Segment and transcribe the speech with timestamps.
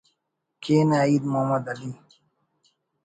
[0.63, 1.91] کینہ عئید محمد علی